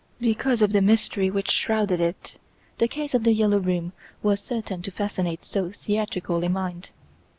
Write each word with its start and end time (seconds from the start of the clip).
Because 0.19 0.63
of 0.63 0.71
the 0.73 0.81
mystery 0.81 1.29
which 1.29 1.51
shrouded 1.51 1.99
it, 2.01 2.39
the 2.79 2.87
case 2.87 3.13
of 3.13 3.23
"The 3.23 3.33
Yellow 3.33 3.59
Room" 3.59 3.93
was 4.23 4.39
certain 4.39 4.81
to 4.81 4.89
fascinate 4.89 5.45
so 5.45 5.69
theatrical 5.71 6.43
a 6.43 6.49
mind. 6.49 6.89